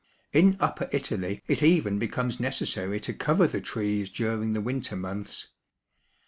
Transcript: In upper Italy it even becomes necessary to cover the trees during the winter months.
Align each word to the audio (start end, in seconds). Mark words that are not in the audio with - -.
In 0.33 0.57
upper 0.59 0.89
Italy 0.91 1.43
it 1.47 1.61
even 1.61 1.99
becomes 1.99 2.39
necessary 2.39 2.99
to 3.01 3.13
cover 3.13 3.45
the 3.45 3.61
trees 3.61 4.09
during 4.09 4.53
the 4.53 4.59
winter 4.61 4.95
months. 4.95 5.49